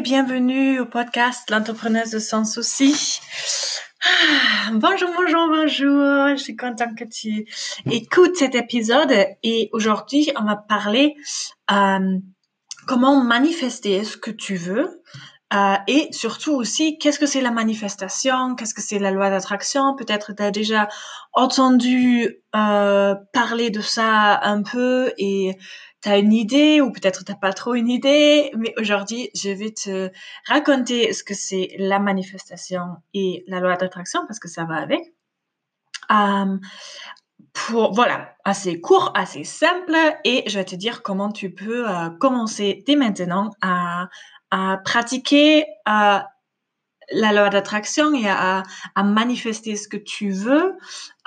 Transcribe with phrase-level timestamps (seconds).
[0.00, 3.20] bienvenue au podcast L'entrepreneuse sans souci.
[4.04, 6.36] Ah, bonjour, bonjour, bonjour.
[6.36, 7.46] Je suis contente que tu
[7.88, 11.14] écoutes cet épisode et aujourd'hui on va parler
[11.70, 12.18] euh,
[12.88, 15.00] comment manifester ce que tu veux
[15.52, 19.94] euh, et surtout aussi, qu'est-ce que c'est la manifestation Qu'est-ce que c'est la loi d'attraction
[19.94, 20.88] Peut-être tu as déjà
[21.32, 25.56] entendu euh, parler de ça un peu et
[26.04, 28.50] tu as une idée ou peut-être tu pas trop une idée.
[28.56, 30.10] Mais aujourd'hui, je vais te
[30.46, 35.00] raconter ce que c'est la manifestation et la loi d'attraction parce que ça va avec.
[37.54, 42.10] Pour, voilà, assez court, assez simple, et je vais te dire comment tu peux euh,
[42.10, 44.08] commencer dès maintenant à,
[44.50, 45.64] à pratiquer
[47.12, 48.62] la loi d'attraction et à,
[48.94, 50.76] à, manifester ce que tu veux.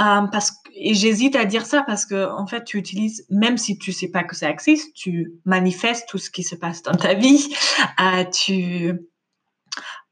[0.02, 3.78] Euh, parce et j'hésite à dire ça parce que en fait, tu utilises, même si
[3.78, 7.14] tu sais pas que ça existe, tu manifestes tout ce qui se passe dans ta
[7.14, 7.54] vie.
[8.00, 8.94] Euh, tu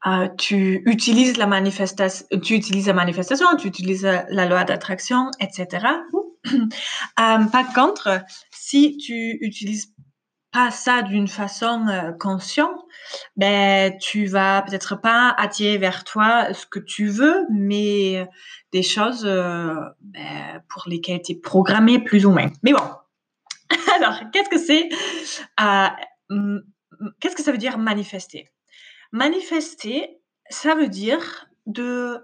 [0.06, 5.84] euh, tu utilises la manifestation, tu utilises la manifestation, tu utilises la loi d'attraction, etc.
[7.26, 9.92] par contre, si tu utilises
[10.70, 12.80] ça d'une façon euh, consciente,
[13.36, 18.28] ben tu vas peut-être pas attirer vers toi ce que tu veux, mais
[18.72, 22.50] des choses euh, ben, pour lesquelles tu es programmé plus ou moins.
[22.62, 22.88] Mais bon.
[23.96, 24.88] Alors, qu'est-ce que c'est
[25.60, 26.60] euh,
[27.20, 28.48] Qu'est-ce que ça veut dire manifester?
[29.12, 30.18] Manifester,
[30.50, 32.20] ça veut dire de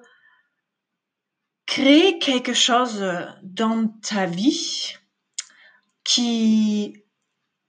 [1.67, 3.05] créer quelque chose
[3.43, 4.95] dans ta vie
[6.05, 7.02] qui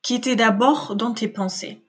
[0.03, 1.81] qui était d'abord dans tes pensées.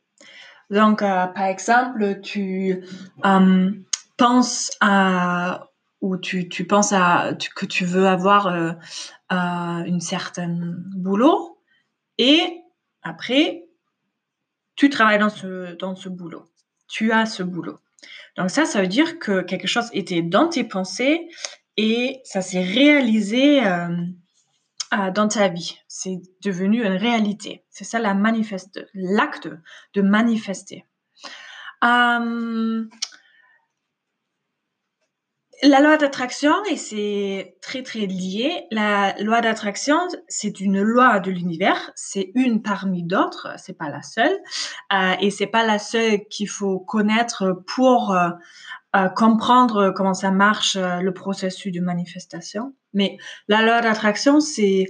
[0.71, 2.85] Donc, euh, par exemple, tu
[3.25, 3.71] euh,
[4.17, 5.69] penses à
[6.01, 8.73] ou tu, tu penses à que tu veux avoir euh,
[9.33, 11.59] euh, une certaine boulot
[12.19, 12.61] et
[13.03, 13.65] après
[14.77, 16.45] tu travailles dans ce dans ce boulot.
[16.89, 17.79] Tu as ce boulot.
[18.37, 21.27] Donc ça, ça veut dire que quelque chose était dans tes pensées
[21.79, 23.63] et ça s'est réalisé
[25.15, 25.79] dans ta vie.
[25.89, 27.65] C'est devenu une réalité.
[27.71, 29.49] C'est ça la manifeste, l'acte
[29.95, 30.85] de manifester.
[31.85, 32.85] Euh,
[35.65, 39.97] la loi d'attraction, et c'est très très lié, la loi d'attraction,
[40.29, 44.37] c'est une loi de l'univers, c'est une parmi d'autres, c'est pas la seule,
[44.93, 48.29] euh, et c'est pas la seule qu'il faut connaître pour euh,
[48.95, 52.75] euh, comprendre comment ça marche le processus de manifestation.
[52.93, 53.17] Mais
[53.49, 54.85] la loi d'attraction, c'est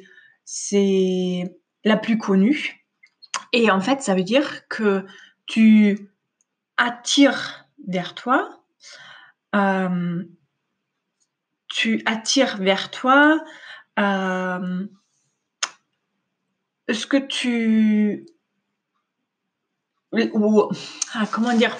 [1.84, 2.84] la plus connue.
[3.52, 5.06] Et en fait, ça veut dire que
[5.46, 6.10] tu
[6.76, 8.60] attires vers toi,
[11.74, 13.40] tu attires vers toi
[13.98, 14.86] euh,
[16.88, 18.26] ce que tu
[20.12, 20.70] ou
[21.14, 21.76] ah, comment dire?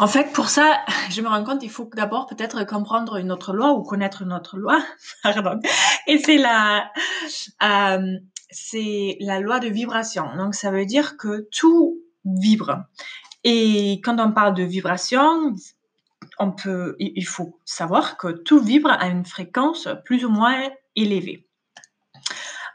[0.00, 3.52] En fait, pour ça, je me rends compte, il faut d'abord peut-être comprendre une autre
[3.52, 4.82] loi ou connaître une autre loi.
[5.22, 5.60] Pardon.
[6.08, 6.90] Et c'est la,
[7.62, 8.18] euh,
[8.50, 10.24] c'est la loi de vibration.
[10.36, 12.86] Donc, ça veut dire que tout vibre.
[13.44, 15.54] Et quand on parle de vibration,
[16.98, 21.48] il faut savoir que tout vibre à une fréquence plus ou moins élevée.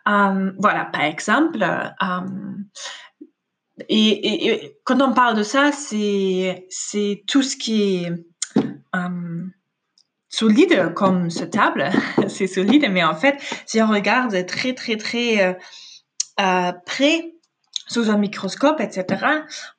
[0.08, 2.20] Euh, voilà, par exemple, euh,
[3.90, 8.12] et, quand on parle de ça, c'est tout ce qui est
[8.96, 9.46] euh,
[10.30, 11.90] solide comme ce table,
[12.28, 15.58] c'est solide, mais en fait, si on regarde très très très
[16.86, 17.33] près
[17.94, 19.26] sous un microscope, etc.,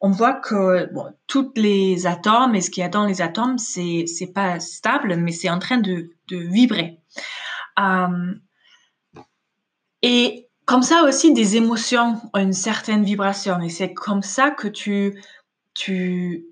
[0.01, 0.89] on voit que
[1.27, 5.17] tous les atomes et ce qu'il y a dans les atomes, c'est c'est pas stable,
[5.17, 7.01] mais c'est en train de de vibrer.
[7.79, 8.35] Euh,
[10.03, 14.69] et comme ça aussi, des émotions ont une certaine vibration et c'est comme ça que
[14.69, 15.23] tu,
[15.75, 16.47] tu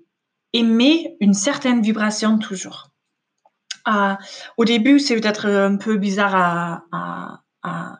[0.53, 2.89] émets une certaine vibration toujours.
[3.87, 4.13] Euh,
[4.57, 7.99] au début, c'est peut-être un peu bizarre à,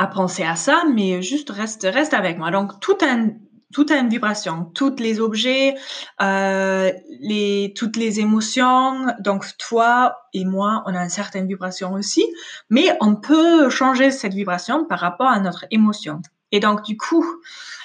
[0.00, 2.50] à, penser à ça, mais juste reste, reste avec moi.
[2.50, 3.30] Donc, tout un,
[3.72, 5.76] tout a une vibration, tous les objets,
[6.20, 9.06] euh, les, toutes les émotions.
[9.20, 12.24] Donc toi et moi, on a une certaine vibration aussi,
[12.68, 16.20] mais on peut changer cette vibration par rapport à notre émotion.
[16.52, 17.24] Et donc du coup,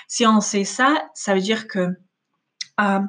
[0.08, 1.90] si on sait ça, ça veut dire que
[2.82, 3.00] euh,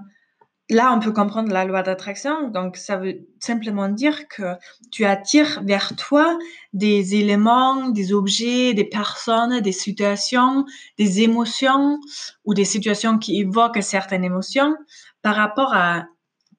[0.69, 2.49] Là, on peut comprendre la loi d'attraction.
[2.49, 4.55] Donc, ça veut simplement dire que
[4.91, 6.37] tu attires vers toi
[6.73, 10.65] des éléments, des objets, des personnes, des situations,
[10.99, 12.01] des émotions
[12.45, 14.75] ou des situations qui évoquent certaines émotions
[15.23, 16.07] par rapport à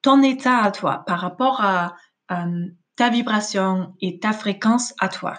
[0.02, 1.96] ton état à toi, par rapport à,
[2.98, 5.38] ta vibration et ta fréquence à toi.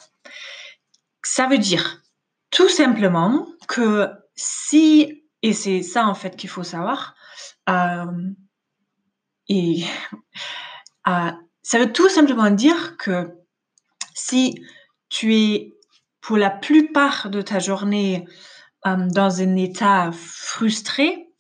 [1.23, 2.03] Ça veut dire
[2.50, 7.15] tout simplement que si, et c'est ça en fait qu'il faut savoir,
[7.69, 8.06] euh,
[9.49, 9.85] et
[11.09, 11.31] euh,
[11.62, 13.31] ça veut tout simplement dire que
[14.15, 14.62] si
[15.09, 15.75] tu es
[16.21, 18.27] pour la plupart de ta journée
[18.87, 21.31] euh, dans un état frustré,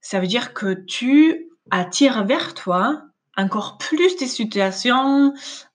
[0.00, 3.02] ça veut dire que tu attires vers toi
[3.36, 5.32] encore plus des situations,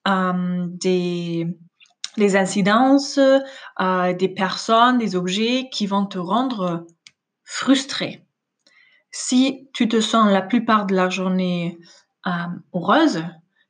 [0.07, 1.47] euh, des,
[2.17, 6.85] incidences, des personnes, des objets qui vont te rendre
[7.45, 8.25] frustré.
[9.15, 11.77] Si tu te sens la plupart de la journée
[12.25, 12.31] euh,
[12.73, 13.23] heureuse,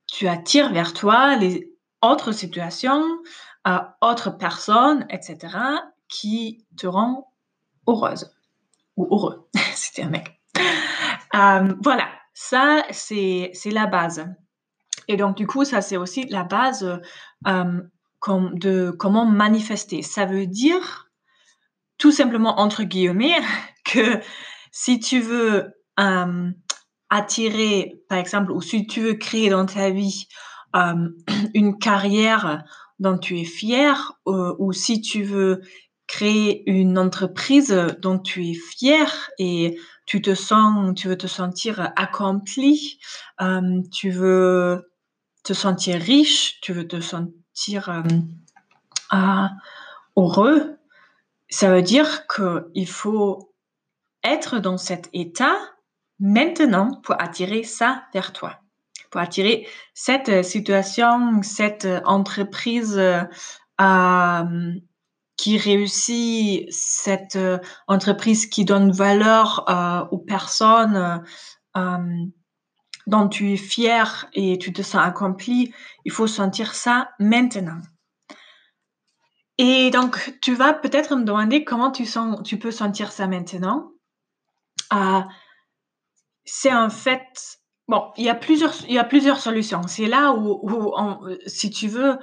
[0.07, 1.69] tu attires vers toi les
[2.01, 3.03] autres situations,
[3.67, 5.57] euh, autres personnes, etc.,
[6.07, 7.25] qui te rendent
[7.87, 8.33] heureuse
[8.95, 10.39] ou heureux, si un mec.
[11.35, 14.25] Euh, voilà, ça, c'est la base.
[15.09, 17.01] Et donc, du coup, ça, c'est aussi la base
[17.45, 20.03] de comment manifester.
[20.03, 21.11] Ça veut dire,
[21.97, 23.41] tout simplement, entre guillemets,
[23.83, 24.21] que
[24.75, 25.71] si tu veux
[27.09, 30.27] attirer, par exemple, ou si tu veux créer dans ta vie
[31.53, 32.63] une carrière
[32.99, 35.61] dont tu es fier, ou si tu veux
[36.07, 37.71] créer une entreprise
[38.01, 42.99] dont tu es fier et tu te sens, tu veux te sentir accompli,
[43.91, 44.91] tu veux
[45.43, 47.89] te sentir riche, tu veux te sentir
[49.13, 49.47] euh,
[50.17, 50.77] heureux,
[51.49, 53.52] ça veut dire qu'il faut
[54.23, 55.55] être dans cet état
[56.19, 58.59] maintenant pour attirer ça vers toi,
[59.11, 63.23] pour attirer cette situation, cette entreprise euh,
[65.37, 71.23] qui réussit, cette euh, entreprise qui donne valeur euh, aux personnes
[71.75, 72.25] euh,
[73.07, 75.73] dont tu es fier et tu te sens accompli,
[76.05, 77.79] il faut sentir ça maintenant.
[79.57, 83.92] Et donc, tu vas peut-être me demander comment tu peux sentir ça maintenant.
[86.45, 89.81] C'est en fait, bon, il y a plusieurs, il y a plusieurs solutions.
[89.87, 90.69] C'est là où,
[91.45, 92.17] si tu veux,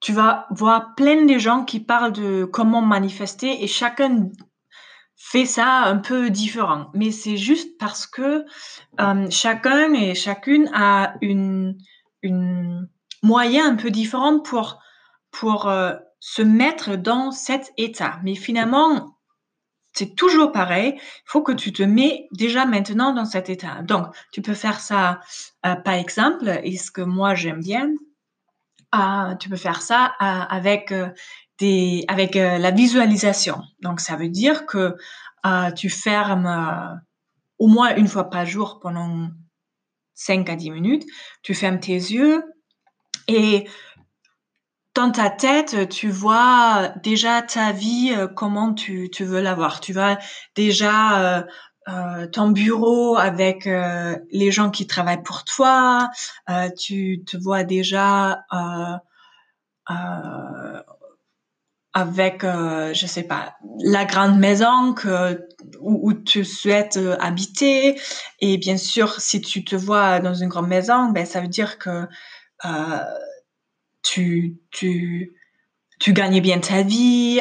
[0.00, 4.30] tu vas voir plein de gens qui parlent de comment manifester et chacun
[5.16, 6.90] fait ça un peu différent.
[6.94, 8.44] Mais c'est juste parce que
[9.00, 11.76] euh, chacun et chacune a une
[13.22, 14.80] moyen un peu différent pour,
[15.32, 18.20] pour euh, se mettre dans cet état.
[18.22, 19.17] Mais finalement,
[19.98, 20.94] c'est toujours pareil.
[20.96, 23.82] Il faut que tu te mets déjà maintenant dans cet état.
[23.82, 25.20] Donc, tu peux faire ça,
[25.66, 27.90] euh, par exemple, et ce que moi j'aime bien,
[29.40, 31.08] tu peux faire ça avec euh,
[31.58, 33.60] des, avec euh, la visualisation.
[33.80, 34.96] Donc, ça veut dire que
[35.74, 37.00] tu fermes
[37.58, 39.30] au moins une fois par jour pendant
[40.14, 41.06] 5 à 10 minutes.
[41.42, 42.44] Tu fermes tes yeux
[43.28, 43.66] et
[44.94, 49.80] dans ta tête, tu vois déjà ta vie, comment tu, tu veux l'avoir.
[49.80, 50.18] Tu vas
[50.56, 51.46] déjà
[51.88, 56.10] euh, ton bureau avec euh, les gens qui travaillent pour toi,
[56.50, 58.44] euh, tu te vois déjà
[61.94, 65.48] avec, je sais pas, la grande maison que,
[65.80, 67.98] où, tu souhaites habiter.
[68.40, 71.78] Et bien sûr, si tu te vois dans une grande maison, ben ça veut dire
[71.78, 72.06] que
[74.08, 75.34] tu, tu,
[76.00, 77.40] tu gagnes bien ta vie.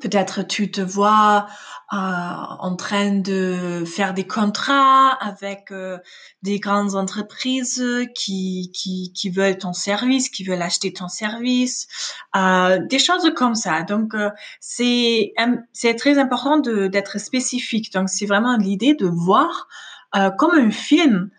[0.00, 1.48] Peut-être tu te vois
[1.92, 5.98] euh, en train de faire des contrats avec euh,
[6.42, 7.84] des grandes entreprises
[8.14, 11.88] qui, qui, qui, veulent ton service, qui veulent acheter ton service,
[12.36, 13.82] euh, des choses comme ça.
[13.82, 15.32] Donc euh, c'est
[15.72, 17.92] c'est très important d'être spécifique.
[17.92, 19.66] Donc c'est vraiment l'idée de voir
[20.14, 21.30] euh, comme un film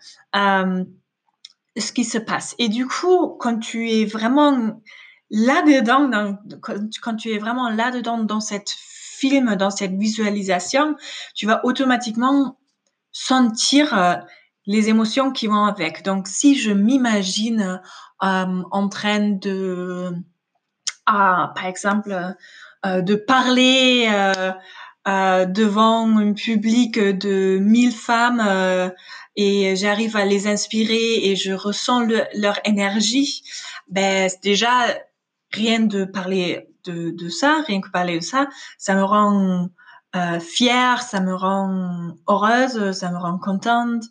[1.80, 2.54] ce qui se passe.
[2.58, 4.80] Et du coup, quand tu es vraiment
[5.30, 10.96] là-dedans, quand, tu es vraiment là-dedans dans cette film, dans cette visualisation,
[11.34, 12.58] tu vas automatiquement
[13.12, 14.14] sentir euh,
[14.66, 16.02] les émotions qui vont avec.
[16.04, 17.80] Donc, si je m'imagine
[18.22, 20.12] euh, en train de,
[21.06, 22.34] ah, par exemple,
[22.86, 24.08] euh, de parler
[25.06, 28.92] devant un public de 1000 femmes
[29.36, 33.42] et j'arrive à les inspirer et je ressens leur énergie,
[33.88, 34.70] ben déjà
[35.52, 39.68] rien de parler de, de, ça, rien que parler de ça, ça me rend
[40.16, 44.02] euh, fière, ça me rend heureuse, ça me rend contente.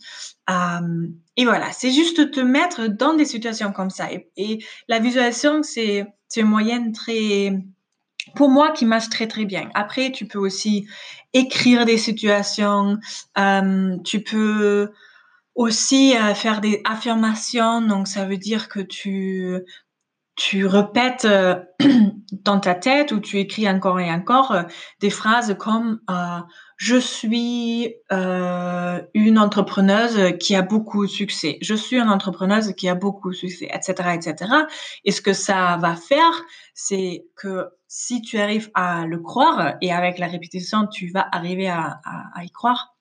[0.50, 4.08] Euh, et voilà, c'est juste te mettre dans des situations comme ça.
[4.38, 7.51] Et, la visualisation, c'est une moyenne très,
[8.36, 9.70] pour moi, qui marche très très bien.
[9.74, 10.88] Après, tu peux aussi
[11.34, 12.98] écrire des situations,
[13.38, 14.92] euh, tu peux
[15.56, 17.82] aussi euh, faire des affirmations.
[17.82, 19.60] Donc, ça veut dire que tu
[20.36, 21.28] tu répètes
[22.32, 24.56] dans ta tête ou tu écris encore et encore
[25.02, 26.00] des phrases comme
[26.80, 31.58] je suis euh, une entrepreneuse qui a beaucoup de succès.
[31.62, 34.54] Je suis une entrepreneuse qui a beaucoup de succès, etc., etc.
[35.04, 36.42] Et ce que ça va faire,
[36.74, 41.67] c'est que si tu arrives à le croire et avec la répétition, tu vas arriver
[41.67, 42.00] à,
[42.43, 42.96] y croire,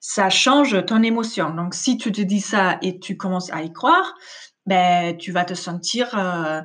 [0.00, 1.50] ça change ton émotion.
[1.52, 4.14] Donc, si tu te dis ça et tu commences à y croire,
[4.66, 6.60] ben, tu vas te sentir euh,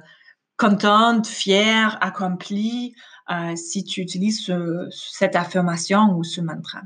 [0.58, 2.94] contente, fière, accomplie,
[3.32, 4.52] euh, si tu utilises
[4.92, 6.82] cette affirmation ou ce mantra.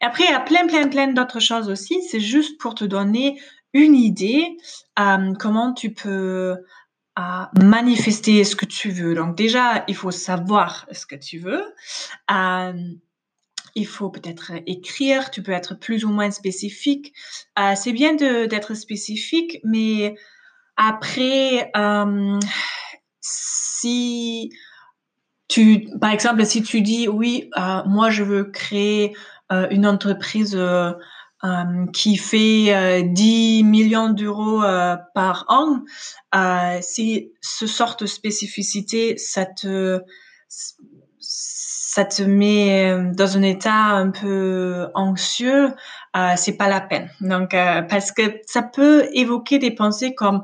[0.00, 2.00] Et après, il y a plein, plein, plein d'autres choses aussi.
[2.08, 3.40] C'est juste pour te donner
[3.72, 4.56] une idée
[5.00, 6.56] euh, comment tu peux
[7.18, 9.14] euh, manifester ce que tu veux.
[9.14, 11.64] Donc déjà, il faut savoir ce que tu veux.
[13.74, 17.14] il faut peut-être écrire, tu peux être plus ou moins spécifique.
[17.76, 20.14] c'est bien d'être spécifique, mais
[20.76, 21.70] après,
[23.20, 24.50] si
[25.52, 29.14] tu, par exemple, si tu dis oui, euh, moi je veux créer
[29.52, 30.92] euh, une entreprise euh,
[31.92, 34.62] qui fait 10 millions d'euros
[35.14, 35.80] par an,
[36.80, 40.00] si ce sort de spécificité, ça te
[41.18, 45.72] ça te met dans un état un peu anxieux,
[46.36, 47.10] c'est pas la peine.
[47.20, 50.42] Donc parce que ça peut évoquer des pensées comme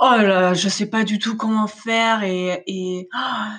[0.00, 3.18] oh là, je sais pas du tout comment faire et, et oh,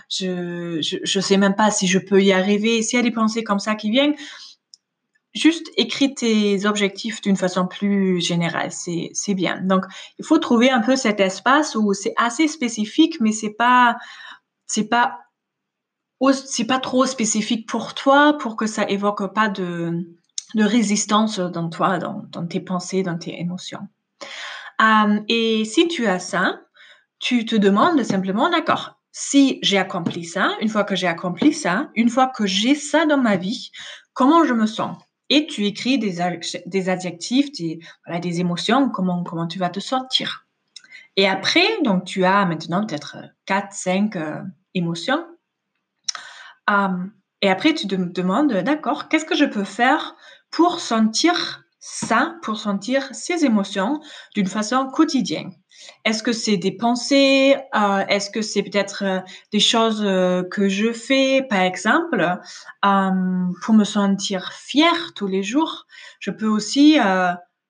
[0.10, 2.82] je, je, je sais même pas si je peux y arriver.
[2.82, 4.14] S'il y a des pensées comme ça qui viennent,
[5.38, 9.62] juste écris tes objectifs d'une façon plus générale, c'est bien.
[9.62, 9.86] Donc
[10.20, 13.98] il faut trouver un peu cet espace où c'est assez spécifique, mais c'est pas
[14.66, 15.20] c'est pas
[16.34, 20.08] c'est pas trop spécifique pour toi pour que ça évoque pas de
[20.56, 23.88] de résistance dans toi, dans, dans tes pensées, dans tes émotions.
[24.82, 26.62] Euh, et si tu as ça,
[27.20, 31.90] tu te demandes simplement, d'accord, si j'ai accompli ça, une fois que j'ai accompli ça,
[31.96, 33.72] une fois que j'ai ça dans ma vie,
[34.14, 34.98] comment je me sens?
[35.30, 40.46] Et tu écris des, adjectifs, des, voilà, émotions, comment, tu vas te sentir.
[41.16, 44.42] Et après, donc tu as maintenant peut-être 4, 5 euh,
[44.74, 45.26] émotions.
[46.70, 46.88] Euh,
[47.42, 50.16] et après, tu te demandes, d'accord, qu'est-ce que je peux faire
[50.52, 54.02] pour sentir ça pour sentir ses émotions
[54.36, 55.54] d'une façon quotidienne?
[56.06, 59.20] Est-ce que c'est des pensées euh, Est-ce que c'est peut-être euh,
[59.52, 62.38] des choses euh, que je fais, par exemple,
[63.62, 65.86] pour me sentir fière tous les jours
[66.20, 66.98] Je peux aussi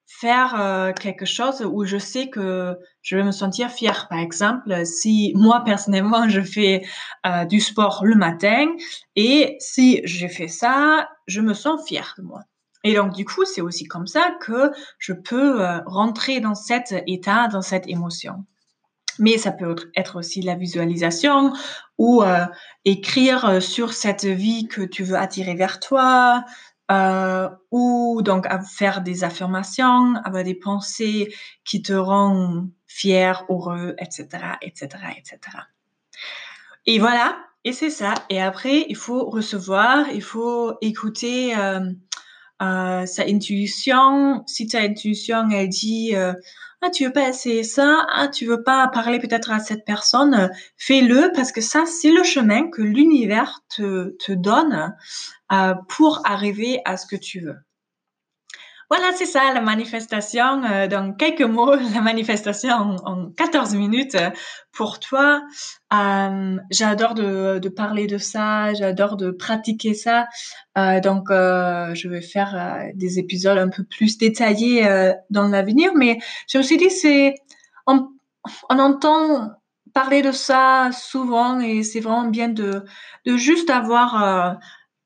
[0.05, 4.07] faire quelque chose où je sais que je vais me sentir fière.
[4.07, 6.83] Par exemple, si moi personnellement je fais
[7.49, 8.67] du sport le matin
[9.15, 12.41] et si j'ai fait ça, je me sens fière de moi.
[12.83, 16.93] Et donc, du coup, c'est aussi comme ça que je peux euh, rentrer dans cet
[17.07, 18.45] état, dans cette émotion.
[19.19, 21.53] Mais ça peut être aussi la visualisation
[21.97, 22.45] ou euh,
[22.85, 26.43] écrire euh, sur cette vie que tu veux attirer vers toi,
[27.69, 31.33] ou donc faire des affirmations, avoir des pensées
[31.65, 34.27] qui te rendent fier, heureux, etc.,
[34.61, 35.39] etc., etc.
[36.85, 38.13] Et voilà, et c'est ça.
[38.29, 41.53] Et après, il faut recevoir, il faut écouter
[42.59, 46.33] sa intuition, si ta intuition elle dit euh,
[46.81, 50.51] ah tu veux pas essayer ça, ah tu veux pas parler peut-être à cette personne,
[50.77, 54.95] fais-le parce que ça c'est le chemin que l'univers te, te donne
[55.51, 57.57] euh, pour arriver à ce que tu veux.
[58.89, 60.63] Voilà, c'est ça, la manifestation.
[60.63, 64.29] Euh, dans quelques mots, la manifestation en, 14 minutes euh,
[64.71, 65.41] pour toi.
[65.93, 70.27] Euh, j'adore de, de, parler de ça, j'adore de pratiquer ça.
[70.77, 75.91] Euh, donc, euh, je vais faire des épisodes un peu plus détaillés dans l'avenir.
[75.95, 77.35] Mais je me suis dit, c'est
[77.87, 78.07] on,
[78.69, 79.51] on entend
[79.93, 82.85] parler de ça souvent et c'est vraiment bien de,
[83.25, 84.57] de juste avoir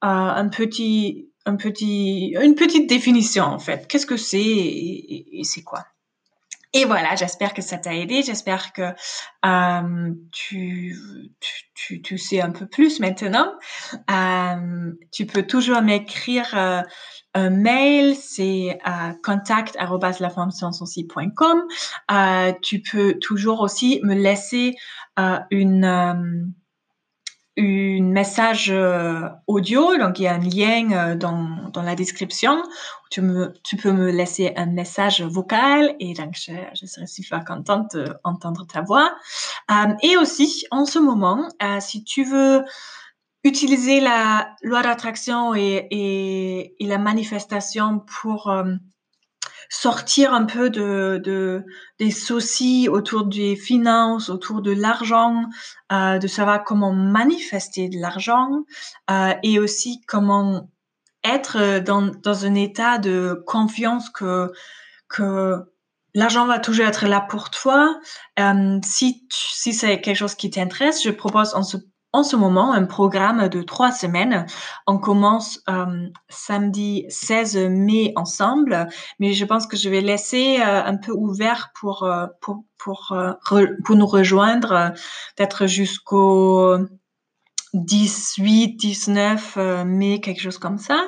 [0.01, 3.87] un petit un petit, une petite définition en fait.
[3.87, 5.85] Qu'est-ce que c'est et, c'est quoi?
[6.73, 8.21] Et voilà, j'espère que ça t'a aidé.
[8.21, 8.93] J'espère que
[9.45, 10.95] euh, tu,
[12.01, 13.51] tu, sais un peu plus maintenant.
[14.09, 16.81] Euh, tu peux toujours m'écrire euh,
[17.33, 21.63] un mail, c'est euh, contact@lafemmescience.com.
[22.11, 24.75] Euh, tu peux toujours aussi me laisser
[25.19, 25.39] euh,
[27.57, 31.95] une un message euh, audio, donc il y a un lien euh, dans, dans la
[31.95, 32.63] description.
[33.09, 37.43] Tu, me, tu peux me laisser un message vocal et donc je, je serai super
[37.43, 39.13] contente d'entendre ta voix.
[39.69, 42.63] Euh, et aussi, en ce moment, si tu veux
[43.43, 45.87] utiliser la loi d'attraction et,
[46.79, 48.53] et, la manifestation pour
[49.71, 51.63] sortir un peu de, de
[51.97, 55.45] des soucis autour des finances, autour de l'argent,
[55.93, 58.65] euh, de savoir comment manifester de l'argent
[59.09, 60.69] euh, et aussi comment
[61.23, 64.51] être dans, dans un état de confiance que
[65.07, 65.55] que
[66.15, 67.97] l'argent va toujours être là pour toi.
[68.39, 71.77] Euh, si si c'est quelque chose qui t'intéresse, je propose en ce
[72.13, 74.45] en ce moment un programme de trois semaines.
[74.87, 78.87] On commence euh, samedi 16 mai ensemble,
[79.19, 83.15] mais je pense que je vais laisser euh, un peu ouvert pour euh, pour pour
[83.85, 84.93] pour nous rejoindre
[85.35, 86.77] peut-être jusqu'au
[87.73, 90.99] 18, 19 mai, quelque chose comme ça.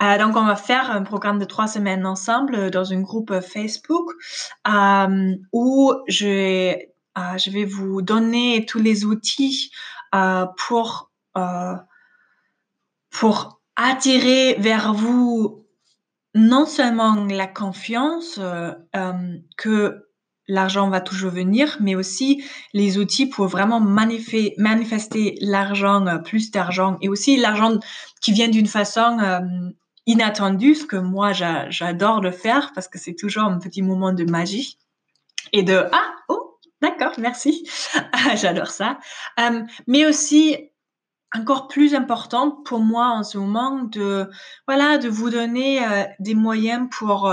[0.00, 4.10] Donc, on va faire un programme de trois semaines ensemble dans un groupe Facebook
[5.52, 6.74] où je,
[7.36, 9.70] je vais vous donner tous les outils
[10.56, 11.76] pour euh,
[13.10, 15.66] pour attirer vers vous
[16.34, 18.72] non seulement la confiance euh,
[19.56, 20.06] que
[20.46, 27.08] l'argent va toujours venir, mais aussi les outils pour vraiment manifester l'argent, plus d'argent, et
[27.08, 27.78] aussi l'argent
[28.20, 29.40] qui vient d'une façon euh,
[30.06, 34.24] inattendue, ce que moi j'adore le faire parce que c'est toujours un petit moment de
[34.24, 34.78] magie
[35.52, 36.49] et de ah oh
[36.82, 37.68] D'accord, merci.
[38.36, 38.98] J'adore ça.
[39.86, 40.56] Mais aussi,
[41.34, 44.28] encore plus important pour moi en ce moment, de
[44.66, 45.80] voilà, de vous donner
[46.18, 47.32] des moyens pour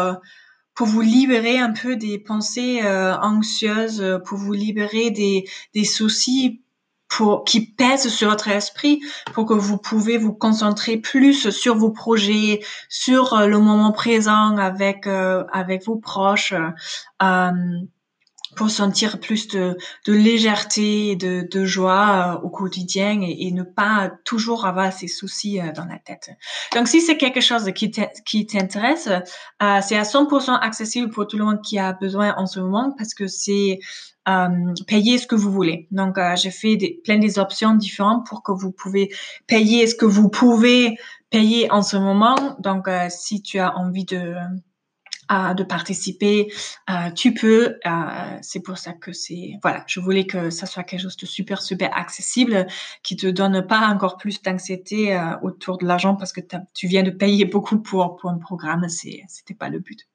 [0.75, 6.61] pour vous libérer un peu des pensées anxieuses, pour vous libérer des des soucis
[7.09, 8.99] pour qui pèsent sur votre esprit,
[9.33, 15.07] pour que vous pouvez vous concentrer plus sur vos projets, sur le moment présent avec
[15.07, 16.53] avec vos proches
[18.57, 23.51] pour sentir plus de, de légèreté et de, de joie euh, au quotidien et, et,
[23.51, 26.31] ne pas toujours avoir ces soucis euh, dans la tête.
[26.73, 31.45] Donc, si c'est quelque chose qui t'intéresse, euh, c'est à 100% accessible pour tout le
[31.45, 33.79] monde qui a besoin en ce moment parce que c'est
[34.27, 35.87] euh, payer ce que vous voulez.
[35.91, 39.13] Donc, euh, j'ai fait des, plein des options différentes pour que vous pouvez
[39.45, 40.97] payer ce que vous pouvez
[41.29, 42.57] payer en ce moment.
[42.59, 44.35] Donc, si tu as envie de
[45.29, 46.51] de participer,
[46.89, 47.77] euh, tu peux.
[47.85, 49.83] Euh, c'est pour ça que c'est voilà.
[49.87, 52.67] Je voulais que ça soit quelque chose de super super accessible,
[53.03, 56.41] qui te donne pas encore plus d'anxiété euh, autour de l'argent parce que
[56.73, 58.87] tu viens de payer beaucoup pour pour un programme.
[58.89, 60.07] C'était pas le but.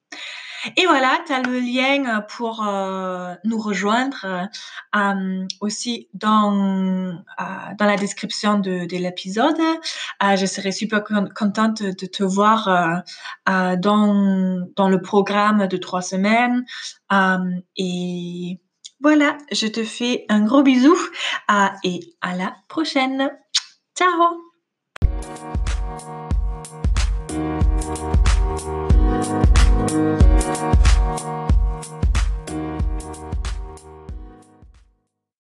[0.76, 4.48] Et voilà, tu as le lien pour euh, nous rejoindre
[4.94, 7.12] euh, aussi dans, euh,
[7.78, 9.58] dans la description de, de l'épisode.
[10.22, 11.02] Euh, je serais super
[11.34, 13.02] contente de te voir
[13.48, 16.64] euh, dans, dans le programme de trois semaines.
[17.76, 18.60] et
[19.00, 20.96] voilà, je te fais un gros bisou
[21.82, 23.30] et à la prochaine.
[23.98, 24.51] Ciao